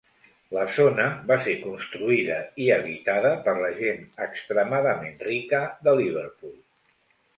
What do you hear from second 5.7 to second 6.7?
de Liverpool.